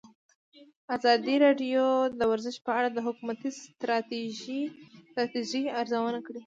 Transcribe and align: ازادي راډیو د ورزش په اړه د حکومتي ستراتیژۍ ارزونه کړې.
ازادي 0.95 1.35
راډیو 1.45 1.85
د 2.19 2.21
ورزش 2.31 2.55
په 2.65 2.71
اړه 2.77 2.89
د 2.91 2.97
حکومتي 3.07 3.49
ستراتیژۍ 3.61 5.63
ارزونه 5.79 6.19
کړې. 6.25 6.39